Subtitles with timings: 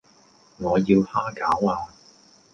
[0.57, 1.05] 我要蝦
[1.35, 1.89] 餃呀